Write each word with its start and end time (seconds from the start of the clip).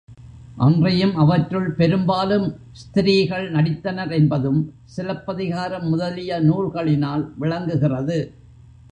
அன்றியும் 0.57 1.15
அவற்றுள் 1.15 1.67
பெரும்பாலும் 1.71 2.47
ஸ்திரீகள் 2.71 3.45
நடித்தனர் 3.51 4.11
என்பதும், 4.11 4.73
சிலப்பதிகாரம் 4.85 5.87
முதலிய 5.89 6.39
நூல்களினால் 6.41 7.23
விளங்குகிறது. 7.35 8.19